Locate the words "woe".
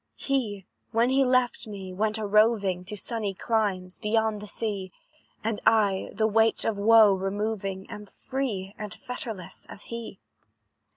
6.75-7.13